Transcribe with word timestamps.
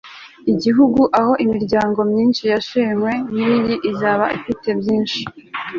igihugu 0.51 1.01
aho 1.19 1.33
imiryango 1.45 1.99
myinshi 2.11 2.43
yashenywe 2.53 3.11
nkiyi 3.31 3.75
izaba 3.91 4.25
ifite 4.37 4.67
byinshi 4.79 5.21